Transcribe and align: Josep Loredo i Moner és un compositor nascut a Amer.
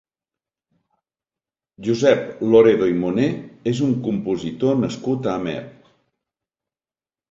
Josep 1.89 2.41
Loredo 2.53 2.89
i 2.95 2.97
Moner 3.05 3.29
és 3.75 3.85
un 3.91 3.95
compositor 4.11 4.85
nascut 4.85 5.33
a 5.33 5.39
Amer. 5.41 5.59